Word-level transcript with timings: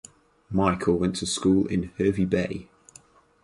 Michael 0.49 0.97
went 0.97 1.15
to 1.17 1.27
school 1.27 1.67
in 1.67 1.91
Hervey 1.99 2.25
Bay. 2.25 2.67